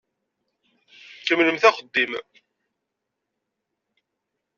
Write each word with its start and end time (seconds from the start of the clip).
Kemmlemt 1.25 1.63
axeddim! 1.69 2.11